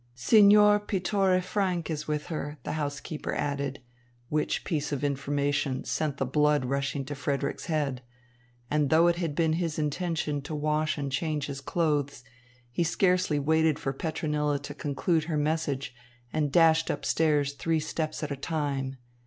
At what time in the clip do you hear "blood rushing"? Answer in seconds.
6.25-7.05